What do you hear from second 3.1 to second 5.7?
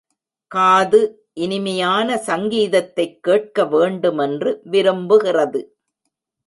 கேட்க வேண்டுமென்று விரும்புகிறது.